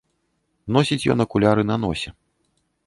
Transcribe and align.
Носіць 0.77 1.09
ён 1.15 1.23
акуляры 1.27 1.63
на 1.73 1.81
носе. 1.87 2.19